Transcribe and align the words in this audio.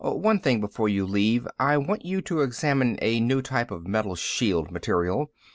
"One 0.03 0.39
thing 0.39 0.59
before 0.61 0.89
you 0.89 1.05
leave. 1.05 1.47
I 1.59 1.77
want 1.77 2.05
you 2.05 2.23
to 2.23 2.41
examine 2.41 2.97
a 3.03 3.19
new 3.19 3.43
type 3.43 3.69
of 3.69 3.85
metal 3.85 4.15
shield 4.15 4.71
material. 4.71 5.29